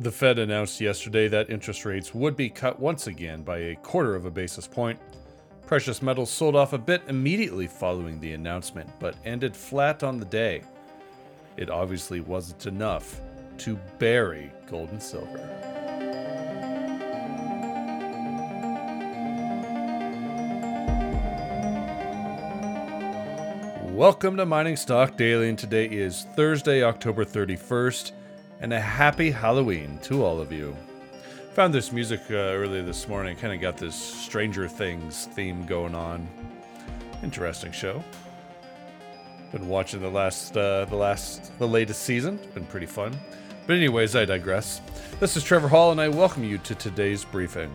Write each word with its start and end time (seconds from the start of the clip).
The 0.00 0.10
Fed 0.10 0.38
announced 0.38 0.80
yesterday 0.80 1.28
that 1.28 1.50
interest 1.50 1.84
rates 1.84 2.14
would 2.14 2.34
be 2.34 2.48
cut 2.48 2.80
once 2.80 3.06
again 3.06 3.42
by 3.42 3.58
a 3.58 3.76
quarter 3.76 4.14
of 4.16 4.24
a 4.24 4.30
basis 4.30 4.66
point. 4.66 4.98
Precious 5.66 6.00
metals 6.00 6.30
sold 6.30 6.56
off 6.56 6.72
a 6.72 6.78
bit 6.78 7.02
immediately 7.08 7.66
following 7.66 8.18
the 8.18 8.32
announcement, 8.32 8.88
but 8.98 9.14
ended 9.26 9.54
flat 9.54 10.02
on 10.02 10.16
the 10.16 10.24
day. 10.24 10.62
It 11.58 11.68
obviously 11.68 12.22
wasn't 12.22 12.64
enough 12.64 13.20
to 13.58 13.78
bury 13.98 14.50
gold 14.66 14.88
and 14.88 15.02
silver. 15.02 15.36
Welcome 23.92 24.38
to 24.38 24.46
Mining 24.46 24.76
Stock 24.76 25.18
Daily, 25.18 25.50
and 25.50 25.58
today 25.58 25.84
is 25.84 26.26
Thursday, 26.34 26.82
October 26.82 27.26
31st 27.26 28.12
and 28.60 28.74
a 28.74 28.80
happy 28.80 29.30
Halloween 29.30 29.98
to 30.02 30.22
all 30.22 30.40
of 30.40 30.52
you. 30.52 30.76
Found 31.54 31.74
this 31.74 31.92
music 31.92 32.20
uh, 32.30 32.34
earlier 32.34 32.82
this 32.82 33.08
morning, 33.08 33.36
kind 33.36 33.54
of 33.54 33.60
got 33.60 33.76
this 33.76 33.94
Stranger 33.94 34.68
Things 34.68 35.26
theme 35.32 35.66
going 35.66 35.94
on. 35.94 36.28
Interesting 37.22 37.72
show. 37.72 38.04
Been 39.50 39.66
watching 39.66 40.00
the 40.00 40.10
last, 40.10 40.56
uh, 40.56 40.84
the 40.84 40.96
last, 40.96 41.58
the 41.58 41.66
latest 41.66 42.02
season. 42.02 42.38
Been 42.54 42.66
pretty 42.66 42.86
fun. 42.86 43.18
But 43.66 43.76
anyways, 43.76 44.14
I 44.14 44.26
digress. 44.26 44.80
This 45.18 45.36
is 45.36 45.42
Trevor 45.42 45.68
Hall, 45.68 45.90
and 45.90 46.00
I 46.00 46.08
welcome 46.08 46.44
you 46.44 46.58
to 46.58 46.74
today's 46.74 47.24
briefing. 47.24 47.72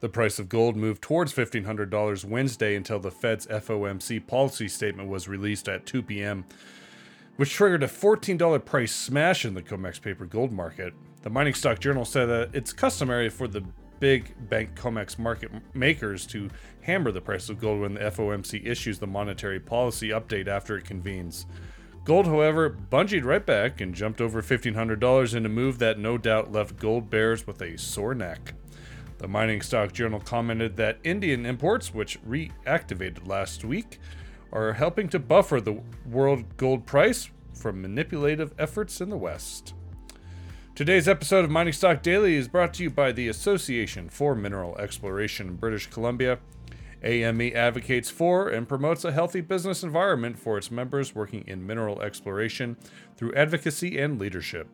The 0.00 0.08
price 0.08 0.38
of 0.38 0.48
gold 0.48 0.76
moved 0.76 1.00
towards 1.02 1.32
$1,500 1.32 2.24
Wednesday 2.24 2.74
until 2.74 2.98
the 2.98 3.10
Fed's 3.10 3.46
FOMC 3.46 4.26
policy 4.26 4.68
statement 4.68 5.08
was 5.08 5.28
released 5.28 5.68
at 5.68 5.86
2 5.86 6.02
p.m 6.02 6.44
which 7.36 7.52
triggered 7.52 7.82
a 7.82 7.88
$14 7.88 8.64
price 8.64 8.94
smash 8.94 9.44
in 9.44 9.54
the 9.54 9.62
COMEX 9.62 10.00
paper 10.00 10.26
gold 10.26 10.52
market. 10.52 10.94
The 11.22 11.30
Mining 11.30 11.54
Stock 11.54 11.78
Journal 11.78 12.04
said 12.04 12.26
that 12.26 12.50
it's 12.52 12.72
customary 12.72 13.28
for 13.28 13.48
the 13.48 13.64
big 14.00 14.34
bank 14.48 14.74
COMEX 14.74 15.18
market 15.18 15.50
makers 15.74 16.26
to 16.26 16.50
hammer 16.82 17.10
the 17.10 17.20
price 17.20 17.48
of 17.48 17.60
gold 17.60 17.80
when 17.80 17.94
the 17.94 18.00
FOMC 18.00 18.66
issues 18.66 18.98
the 18.98 19.06
monetary 19.06 19.58
policy 19.58 20.10
update 20.10 20.46
after 20.46 20.76
it 20.76 20.84
convenes. 20.84 21.46
Gold, 22.04 22.26
however, 22.26 22.68
bungeed 22.68 23.24
right 23.24 23.44
back 23.44 23.80
and 23.80 23.94
jumped 23.94 24.20
over 24.20 24.42
$1,500 24.42 25.34
in 25.34 25.46
a 25.46 25.48
move 25.48 25.78
that 25.78 25.98
no 25.98 26.18
doubt 26.18 26.52
left 26.52 26.76
gold 26.76 27.08
bears 27.08 27.46
with 27.46 27.62
a 27.62 27.78
sore 27.78 28.14
neck. 28.14 28.52
The 29.16 29.28
Mining 29.28 29.62
Stock 29.62 29.92
Journal 29.92 30.20
commented 30.20 30.76
that 30.76 30.98
Indian 31.02 31.46
imports, 31.46 31.94
which 31.94 32.22
reactivated 32.24 33.26
last 33.26 33.64
week, 33.64 33.98
are 34.54 34.72
helping 34.72 35.08
to 35.08 35.18
buffer 35.18 35.60
the 35.60 35.82
world 36.06 36.56
gold 36.56 36.86
price 36.86 37.28
from 37.52 37.82
manipulative 37.82 38.54
efforts 38.58 39.00
in 39.00 39.10
the 39.10 39.16
West. 39.16 39.74
Today's 40.74 41.08
episode 41.08 41.44
of 41.44 41.50
Mining 41.50 41.72
Stock 41.72 42.02
Daily 42.02 42.36
is 42.36 42.48
brought 42.48 42.72
to 42.74 42.84
you 42.84 42.90
by 42.90 43.12
the 43.12 43.28
Association 43.28 44.08
for 44.08 44.34
Mineral 44.34 44.78
Exploration 44.78 45.48
in 45.48 45.56
British 45.56 45.88
Columbia. 45.88 46.38
AME 47.02 47.52
advocates 47.54 48.08
for 48.10 48.48
and 48.48 48.68
promotes 48.68 49.04
a 49.04 49.12
healthy 49.12 49.40
business 49.40 49.82
environment 49.82 50.38
for 50.38 50.56
its 50.56 50.70
members 50.70 51.14
working 51.14 51.44
in 51.46 51.66
mineral 51.66 52.00
exploration 52.00 52.76
through 53.16 53.34
advocacy 53.34 53.98
and 53.98 54.18
leadership. 54.18 54.68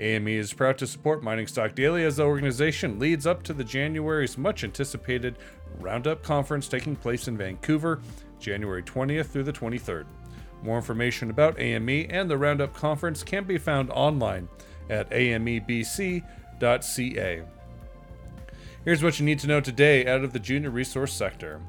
AME 0.00 0.28
is 0.28 0.52
proud 0.52 0.78
to 0.78 0.86
support 0.86 1.22
Mining 1.22 1.46
Stock 1.46 1.74
Daily 1.74 2.04
as 2.04 2.16
the 2.16 2.24
organization 2.24 2.98
leads 2.98 3.26
up 3.26 3.42
to 3.44 3.52
the 3.52 3.64
January's 3.64 4.38
much 4.38 4.64
anticipated 4.64 5.36
Roundup 5.78 6.22
conference 6.22 6.68
taking 6.68 6.96
place 6.96 7.28
in 7.28 7.36
Vancouver 7.36 8.00
January 8.38 8.82
20th 8.82 9.26
through 9.26 9.44
the 9.44 9.52
23rd. 9.52 10.06
More 10.62 10.76
information 10.76 11.30
about 11.30 11.58
AME 11.58 12.06
and 12.10 12.28
the 12.28 12.38
Roundup 12.38 12.74
Conference 12.74 13.22
can 13.22 13.44
be 13.44 13.58
found 13.58 13.90
online 13.90 14.48
at 14.90 15.10
amebc.ca. 15.10 16.22
Here's 18.84 19.02
what 19.02 19.18
you 19.18 19.26
need 19.26 19.38
to 19.40 19.46
know 19.46 19.60
today 19.60 20.06
out 20.06 20.24
of 20.24 20.32
the 20.32 20.38
junior 20.38 20.70
resource 20.70 21.12
sector. 21.12 21.60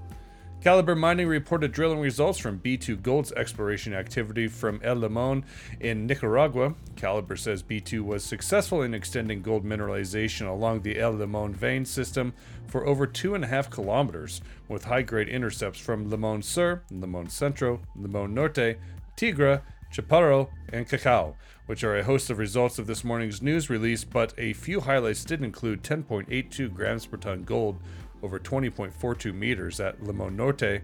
Calibre 0.61 0.93
Mining 0.93 1.29
reported 1.29 1.71
drilling 1.71 1.99
results 1.99 2.37
from 2.37 2.59
B2 2.59 3.01
Gold's 3.01 3.31
exploration 3.31 3.93
activity 3.93 4.49
from 4.49 4.81
El 4.83 4.97
Limon 4.97 5.45
in 5.79 6.05
Nicaragua. 6.05 6.75
Calibre 6.97 7.37
says 7.37 7.63
B2 7.63 8.03
was 8.03 8.25
successful 8.25 8.81
in 8.81 8.93
extending 8.93 9.41
gold 9.41 9.63
mineralization 9.63 10.49
along 10.49 10.81
the 10.81 10.99
El 10.99 11.13
Limon 11.13 11.53
vein 11.53 11.85
system 11.85 12.33
for 12.67 12.85
over 12.85 13.07
two 13.07 13.35
and 13.35 13.45
a 13.45 13.47
half 13.47 13.69
kilometers, 13.69 14.41
with 14.67 14.83
high 14.83 15.01
grade 15.01 15.29
intercepts 15.29 15.79
from 15.79 16.09
Limon 16.09 16.41
Sur, 16.41 16.83
Limon 16.91 17.29
Centro, 17.29 17.79
Limon 17.95 18.33
Norte, 18.33 18.77
Tigre, 19.15 19.61
Chaparro, 19.93 20.49
and 20.73 20.87
Cacao, 20.87 21.35
which 21.67 21.85
are 21.85 21.97
a 21.97 22.03
host 22.03 22.29
of 22.29 22.37
results 22.37 22.77
of 22.77 22.85
this 22.85 23.05
morning's 23.05 23.41
news 23.41 23.69
release, 23.69 24.03
but 24.03 24.33
a 24.37 24.53
few 24.53 24.81
highlights 24.81 25.23
did 25.23 25.41
include 25.41 25.83
10.82 25.83 26.73
grams 26.73 27.05
per 27.05 27.15
ton 27.15 27.43
gold 27.43 27.79
over 28.23 28.39
20.42 28.39 29.33
meters 29.33 29.79
at 29.79 30.01
Limon 30.03 30.35
Norte, 30.35 30.81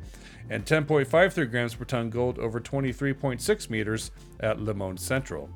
and 0.50 0.66
10.53 0.66 1.50
grams 1.50 1.76
per 1.76 1.86
ton 1.86 2.10
gold 2.10 2.40
over 2.40 2.60
23.6 2.60 3.70
meters 3.70 4.12
at 4.40 4.60
Limon 4.60 4.98
Central. 4.98 5.50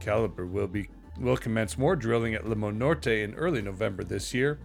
Calibre 0.00 0.46
will 0.46 0.66
be 0.66 0.88
will 1.20 1.36
commence 1.36 1.76
more 1.76 1.94
drilling 1.94 2.34
at 2.34 2.48
Limon 2.48 2.78
Norte 2.78 3.06
in 3.06 3.34
early 3.34 3.60
November 3.60 4.02
this 4.02 4.32
year. 4.32 4.58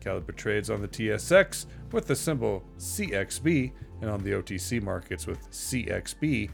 Calibre 0.00 0.34
trades 0.34 0.70
on 0.70 0.80
the 0.80 0.88
TSX 0.88 1.66
with 1.92 2.06
the 2.06 2.16
symbol 2.16 2.64
CXB 2.78 3.72
and 4.00 4.10
on 4.10 4.22
the 4.22 4.30
OTC 4.30 4.82
markets 4.82 5.26
with 5.26 5.50
CXBMF. 5.50 6.50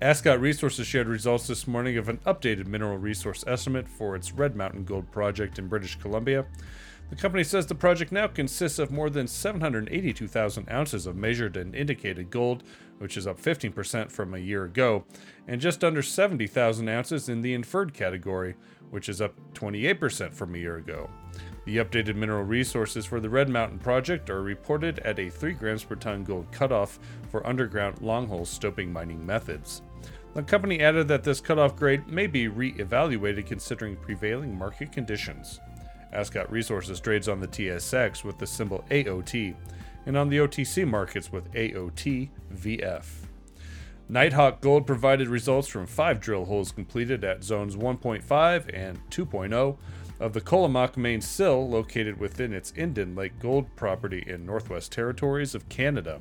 Ascot 0.00 0.40
Resources 0.40 0.86
shared 0.86 1.08
results 1.08 1.46
this 1.46 1.66
morning 1.66 1.96
of 1.96 2.08
an 2.08 2.18
updated 2.26 2.66
mineral 2.66 2.98
resource 2.98 3.44
estimate 3.46 3.88
for 3.88 4.16
its 4.16 4.32
Red 4.32 4.56
Mountain 4.56 4.84
Gold 4.84 5.10
project 5.10 5.58
in 5.58 5.68
British 5.68 5.98
Columbia. 5.98 6.46
The 7.14 7.20
company 7.20 7.44
says 7.44 7.66
the 7.66 7.76
project 7.76 8.10
now 8.10 8.26
consists 8.26 8.80
of 8.80 8.90
more 8.90 9.08
than 9.08 9.28
782,000 9.28 10.68
ounces 10.68 11.06
of 11.06 11.14
measured 11.14 11.56
and 11.56 11.72
indicated 11.72 12.28
gold, 12.28 12.64
which 12.98 13.16
is 13.16 13.24
up 13.24 13.40
15% 13.40 14.10
from 14.10 14.34
a 14.34 14.38
year 14.38 14.64
ago, 14.64 15.04
and 15.46 15.60
just 15.60 15.84
under 15.84 16.02
70,000 16.02 16.88
ounces 16.88 17.28
in 17.28 17.40
the 17.40 17.54
inferred 17.54 17.94
category, 17.94 18.56
which 18.90 19.08
is 19.08 19.20
up 19.20 19.32
28% 19.52 20.34
from 20.34 20.56
a 20.56 20.58
year 20.58 20.78
ago. 20.78 21.08
The 21.66 21.76
updated 21.76 22.16
mineral 22.16 22.42
resources 22.42 23.06
for 23.06 23.20
the 23.20 23.30
Red 23.30 23.48
Mountain 23.48 23.78
project 23.78 24.28
are 24.28 24.42
reported 24.42 24.98
at 24.98 25.20
a 25.20 25.30
3 25.30 25.52
grams 25.52 25.84
per 25.84 25.94
ton 25.94 26.24
gold 26.24 26.50
cutoff 26.50 26.98
for 27.30 27.46
underground 27.46 27.98
longhole 27.98 28.44
stoping 28.44 28.92
mining 28.92 29.24
methods. 29.24 29.82
The 30.34 30.42
company 30.42 30.80
added 30.80 31.06
that 31.06 31.22
this 31.22 31.40
cutoff 31.40 31.76
grade 31.76 32.08
may 32.08 32.26
be 32.26 32.48
re 32.48 32.74
evaluated 32.78 33.46
considering 33.46 33.94
prevailing 33.94 34.58
market 34.58 34.90
conditions. 34.90 35.60
Ascot 36.14 36.50
Resources 36.50 37.00
trades 37.00 37.28
on 37.28 37.40
the 37.40 37.48
TSX 37.48 38.24
with 38.24 38.38
the 38.38 38.46
symbol 38.46 38.84
AOT 38.90 39.54
and 40.06 40.16
on 40.16 40.28
the 40.28 40.38
OTC 40.38 40.86
markets 40.86 41.32
with 41.32 41.50
AOTVF. 41.52 43.04
Nighthawk 44.08 44.60
Gold 44.60 44.86
provided 44.86 45.28
results 45.28 45.66
from 45.66 45.86
five 45.86 46.20
drill 46.20 46.44
holes 46.44 46.72
completed 46.72 47.24
at 47.24 47.42
zones 47.42 47.74
1.5 47.74 48.70
and 48.74 48.98
2.0 49.10 49.76
of 50.20 50.32
the 50.32 50.40
Colomac 50.40 50.96
main 50.96 51.20
sill 51.20 51.68
located 51.68 52.20
within 52.20 52.52
its 52.52 52.72
Indin 52.72 53.16
Lake 53.16 53.38
Gold 53.38 53.74
property 53.76 54.22
in 54.26 54.44
Northwest 54.44 54.92
Territories 54.92 55.54
of 55.54 55.68
Canada. 55.68 56.20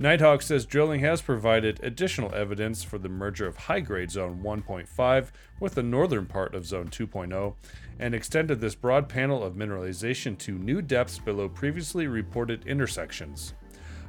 Nighthawk 0.00 0.40
says 0.40 0.64
drilling 0.64 1.00
has 1.00 1.20
provided 1.20 1.78
additional 1.82 2.34
evidence 2.34 2.82
for 2.82 2.96
the 2.96 3.10
merger 3.10 3.46
of 3.46 3.58
high 3.58 3.80
grade 3.80 4.10
Zone 4.10 4.40
1.5 4.42 5.30
with 5.60 5.74
the 5.74 5.82
northern 5.82 6.24
part 6.24 6.54
of 6.54 6.64
Zone 6.64 6.88
2.0 6.88 7.54
and 7.98 8.14
extended 8.14 8.62
this 8.62 8.74
broad 8.74 9.10
panel 9.10 9.44
of 9.44 9.56
mineralization 9.56 10.38
to 10.38 10.52
new 10.52 10.80
depths 10.80 11.18
below 11.18 11.50
previously 11.50 12.06
reported 12.06 12.66
intersections. 12.66 13.52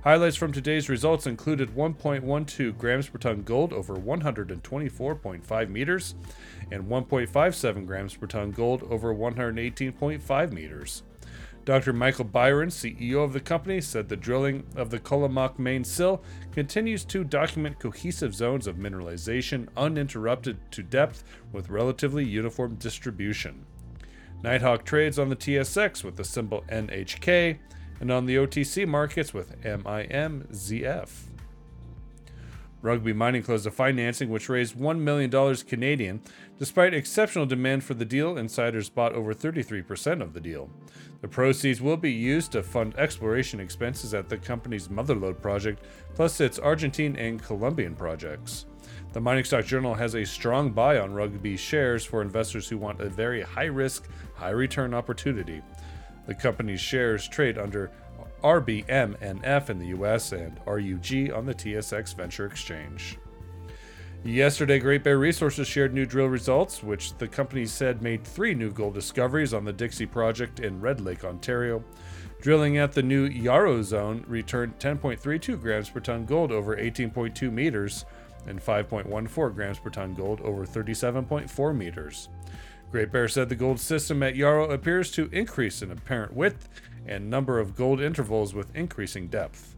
Highlights 0.05 0.37
from 0.37 0.53
today's 0.53 0.87
results 0.87 1.27
included 1.27 1.75
1.12 1.75 2.77
grams 2.77 3.09
per 3.09 3.17
ton 3.17 3.41
gold 3.41 3.73
over 3.73 3.97
124.5 3.97 5.69
meters 5.69 6.15
and 6.71 6.85
1.57 6.85 7.85
grams 7.85 8.15
per 8.15 8.27
ton 8.27 8.51
gold 8.51 8.83
over 8.89 9.13
118.5 9.13 10.51
meters. 10.53 11.03
Dr. 11.63 11.93
Michael 11.93 12.25
Byron, 12.25 12.69
CEO 12.69 13.23
of 13.23 13.33
the 13.33 13.39
company, 13.39 13.81
said 13.81 14.09
the 14.09 14.17
drilling 14.17 14.63
of 14.75 14.89
the 14.89 14.99
Colomac 14.99 15.59
main 15.59 15.83
sill 15.83 16.23
continues 16.51 17.05
to 17.05 17.23
document 17.23 17.79
cohesive 17.79 18.33
zones 18.33 18.65
of 18.65 18.77
mineralization 18.77 19.67
uninterrupted 19.77 20.57
to 20.71 20.81
depth 20.81 21.23
with 21.51 21.69
relatively 21.69 22.25
uniform 22.25 22.75
distribution. 22.75 23.65
Nighthawk 24.43 24.85
trades 24.85 25.19
on 25.19 25.29
the 25.29 25.35
TSX 25.35 26.03
with 26.03 26.15
the 26.15 26.23
symbol 26.23 26.63
NHK 26.69 27.59
and 27.99 28.11
on 28.11 28.25
the 28.25 28.35
OTC 28.37 28.87
markets 28.87 29.33
with 29.33 29.61
MIMZF. 29.61 31.09
Rugby 32.81 33.13
Mining 33.13 33.43
closed 33.43 33.67
a 33.67 33.71
financing 33.71 34.29
which 34.29 34.49
raised 34.49 34.75
$1 34.75 34.99
million 34.99 35.55
Canadian. 35.67 36.21
Despite 36.57 36.93
exceptional 36.93 37.45
demand 37.45 37.83
for 37.83 37.93
the 37.93 38.05
deal, 38.05 38.37
insiders 38.37 38.89
bought 38.89 39.13
over 39.13 39.33
33% 39.33 40.21
of 40.21 40.33
the 40.33 40.39
deal. 40.39 40.69
The 41.21 41.27
proceeds 41.27 41.81
will 41.81 41.97
be 41.97 42.11
used 42.11 42.51
to 42.53 42.63
fund 42.63 42.95
exploration 42.97 43.59
expenses 43.59 44.13
at 44.13 44.29
the 44.29 44.37
company's 44.37 44.87
Motherlode 44.87 45.41
project, 45.41 45.83
plus 46.15 46.41
its 46.41 46.57
Argentine 46.57 47.15
and 47.15 47.43
Colombian 47.43 47.95
projects. 47.95 48.65
The 49.13 49.21
Mining 49.21 49.43
Stock 49.43 49.65
Journal 49.65 49.93
has 49.93 50.15
a 50.15 50.25
strong 50.25 50.71
buy 50.71 50.97
on 50.97 51.13
Rugby 51.13 51.57
shares 51.57 52.03
for 52.03 52.21
investors 52.21 52.67
who 52.67 52.77
want 52.77 53.01
a 53.01 53.09
very 53.09 53.41
high 53.41 53.65
risk, 53.65 54.07
high 54.35 54.51
return 54.51 54.93
opportunity. 54.93 55.61
The 56.27 56.35
company's 56.35 56.79
shares 56.79 57.27
trade 57.27 57.57
under 57.57 57.91
RBMNF 58.43 59.69
in 59.69 59.79
the 59.79 59.87
US 59.87 60.31
and 60.31 60.59
RUG 60.65 61.31
on 61.31 61.45
the 61.45 61.53
TSX 61.53 62.15
Venture 62.15 62.45
Exchange. 62.45 63.17
Yesterday, 64.23 64.77
Great 64.77 65.03
Bear 65.03 65.17
Resources 65.17 65.67
shared 65.67 65.95
new 65.95 66.05
drill 66.05 66.27
results, 66.27 66.83
which 66.83 67.17
the 67.17 67.27
company 67.27 67.65
said 67.65 68.03
made 68.03 68.23
three 68.23 68.53
new 68.53 68.71
gold 68.71 68.93
discoveries 68.93 69.51
on 69.51 69.65
the 69.65 69.73
Dixie 69.73 70.05
project 70.05 70.59
in 70.59 70.79
Red 70.79 71.01
Lake, 71.01 71.25
Ontario. 71.25 71.83
Drilling 72.39 72.77
at 72.77 72.91
the 72.91 73.01
new 73.01 73.25
Yarrow 73.25 73.81
zone 73.81 74.23
returned 74.27 74.77
10.32 74.77 75.59
grams 75.59 75.89
per 75.89 75.99
ton 75.99 76.25
gold 76.25 76.51
over 76.51 76.75
18.2 76.75 77.51
meters 77.51 78.05
and 78.45 78.59
5.14 78.59 79.55
grams 79.55 79.79
per 79.79 79.89
ton 79.89 80.13
gold 80.13 80.41
over 80.41 80.65
37.4 80.65 81.75
meters. 81.75 82.29
Great 82.91 83.11
Bear 83.11 83.27
said 83.27 83.49
the 83.49 83.55
gold 83.55 83.79
system 83.79 84.21
at 84.21 84.35
Yarrow 84.35 84.69
appears 84.69 85.11
to 85.11 85.29
increase 85.31 85.81
in 85.81 85.91
apparent 85.91 86.33
width 86.33 86.69
and 87.05 87.29
number 87.29 87.59
of 87.59 87.75
gold 87.75 88.01
intervals 88.01 88.53
with 88.53 88.75
increasing 88.75 89.27
depth. 89.27 89.75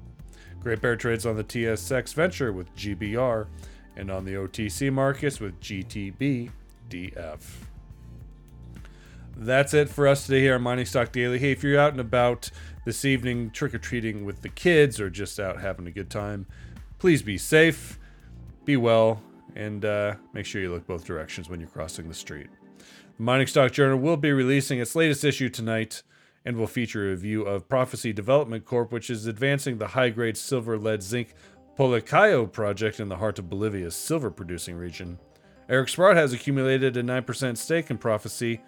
Great 0.62 0.82
Bear 0.82 0.96
trades 0.96 1.26
on 1.26 1.36
the 1.36 1.44
TSX 1.44 2.14
Venture 2.14 2.54
with 2.54 2.74
GBR 2.76 3.48
and 3.96 4.10
on 4.10 4.26
the 4.26 4.34
OTC 4.34 4.92
markets 4.92 5.40
with 5.40 5.60
GTB 5.60 6.50
DF. 6.90 7.42
That's 9.36 9.74
it 9.74 9.90
for 9.90 10.08
us 10.08 10.26
today 10.26 10.42
here 10.42 10.56
on 10.56 10.62
Mining 10.62 10.86
Stock 10.86 11.12
Daily. 11.12 11.40
Hey, 11.40 11.52
if 11.52 11.64
you're 11.64 11.80
out 11.80 11.92
and 11.92 12.00
about 12.00 12.50
this 12.86 13.04
evening 13.04 13.50
trick 13.50 13.74
or 13.74 13.80
treating 13.80 14.26
with 14.26 14.42
the 14.42 14.50
kids 14.50 15.00
or 15.00 15.10
just 15.10 15.40
out 15.40 15.60
having 15.60 15.88
a 15.88 15.92
good 15.92 16.10
time, 16.10 16.46
please 17.00 17.22
be 17.22 17.38
safe, 17.38 18.00
be 18.64 18.78
well, 18.78 19.22
and 19.56 19.86
uh, 19.86 20.16
make 20.34 20.46
sure 20.46 20.62
you 20.62 20.72
look 20.72 20.86
both 20.86 21.04
directions 21.06 21.50
when 21.50 21.60
you're 21.60 21.70
crossing 21.70 22.08
the 22.08 22.14
street. 22.14 22.48
The 23.18 23.24
Mining 23.24 23.48
Stock 23.48 23.72
Journal 23.72 23.98
will 23.98 24.18
be 24.18 24.32
releasing 24.32 24.80
its 24.80 24.96
latest 24.96 25.24
issue 25.24 25.50
tonight 25.50 26.04
and 26.46 26.58
will 26.58 26.68
feature 26.68 27.08
a 27.08 27.12
review 27.12 27.44
of 27.44 27.70
Prophecy 27.70 28.14
Development 28.14 28.66
Corp, 28.66 28.92
which 28.92 29.10
is 29.10 29.28
advancing 29.28 29.78
the 29.78 29.88
high 29.88 30.10
grade 30.10 30.38
silver 30.38 30.78
lead 30.78 31.02
zinc 31.02 31.34
Pulacayo 31.78 32.52
project 32.52 33.00
in 33.00 33.10
the 33.10 33.18
heart 33.18 33.40
of 33.40 33.50
Bolivia's 33.50 33.96
silver 33.96 34.30
producing 34.30 34.76
region. 34.76 35.18
Eric 35.70 35.90
Sprott 35.90 36.18
has 36.18 36.34
accumulated 36.34 36.98
a 36.98 37.04
9% 37.04 37.58
stake 37.58 37.90
in 37.90 37.98
Prophecy, 37.98 38.62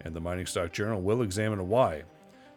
and 0.00 0.14
the 0.14 0.20
Mining 0.20 0.46
Stock 0.46 0.72
Journal 0.72 1.00
will 1.00 1.22
examine 1.22 1.68
why. 1.68 2.02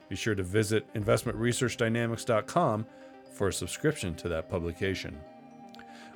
Be 0.09 0.15
sure 0.15 0.35
to 0.35 0.43
visit 0.43 0.91
investmentresearchdynamics.com 0.93 2.85
for 3.33 3.49
a 3.49 3.53
subscription 3.53 4.15
to 4.15 4.29
that 4.29 4.49
publication. 4.49 5.19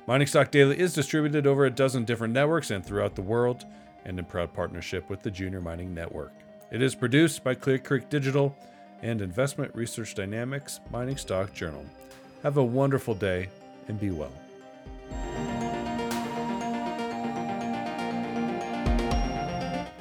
Mining 0.06 0.26
Stock 0.26 0.50
Daily 0.50 0.78
is 0.78 0.94
distributed 0.94 1.46
over 1.46 1.66
a 1.66 1.70
dozen 1.70 2.04
different 2.04 2.32
networks 2.32 2.70
and 2.70 2.84
throughout 2.84 3.14
the 3.14 3.22
world, 3.22 3.66
and 4.04 4.18
in 4.18 4.24
proud 4.24 4.54
partnership 4.54 5.10
with 5.10 5.22
the 5.22 5.30
Junior 5.30 5.60
Mining 5.60 5.92
Network. 5.92 6.32
It 6.70 6.82
is 6.82 6.94
produced 6.94 7.42
by 7.42 7.54
Clear 7.54 7.78
Creek 7.78 8.10
Digital 8.10 8.54
and 9.00 9.22
Investment 9.22 9.74
Research 9.74 10.14
Dynamics 10.14 10.80
Mining 10.90 11.16
Stock 11.16 11.54
Journal. 11.54 11.82
Have 12.42 12.58
a 12.58 12.64
wonderful 12.64 13.14
day 13.14 13.48
and 13.88 13.98
be 13.98 14.10
well. 14.10 14.32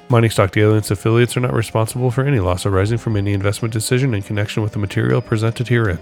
Mining 0.09 0.29
Stock 0.29 0.51
Daily 0.51 0.71
and 0.71 0.77
its 0.79 0.91
affiliates 0.91 1.37
are 1.37 1.41
not 1.41 1.53
responsible 1.53 2.11
for 2.11 2.25
any 2.25 2.41
loss 2.41 2.65
arising 2.65 2.97
from 2.97 3.15
any 3.15 3.31
investment 3.31 3.73
decision 3.73 4.13
in 4.13 4.21
connection 4.21 4.61
with 4.61 4.73
the 4.73 4.79
material 4.79 5.21
presented 5.21 5.69
herein. 5.69 5.99